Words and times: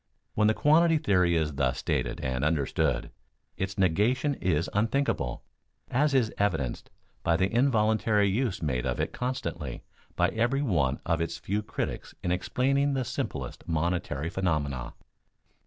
When 0.33 0.47
the 0.47 0.55
quantity 0.55 0.97
theory 0.97 1.35
is 1.35 1.53
thus 1.53 1.77
stated 1.77 2.21
and 2.21 2.43
understood, 2.43 3.11
its 3.55 3.77
negation 3.77 4.33
is 4.33 4.67
unthinkable, 4.73 5.43
as 5.91 6.15
is 6.15 6.33
evidenced 6.39 6.89
by 7.21 7.37
the 7.37 7.53
involuntary 7.53 8.27
use 8.27 8.63
made 8.63 8.87
of 8.87 8.99
it 8.99 9.13
constantly 9.13 9.83
by 10.15 10.29
every 10.29 10.63
one 10.63 10.99
of 11.05 11.21
its 11.21 11.37
few 11.37 11.61
critics 11.61 12.15
in 12.23 12.31
explaining 12.31 12.95
the 12.95 13.05
simplest 13.05 13.67
monetary 13.67 14.31
phenomena. 14.31 14.95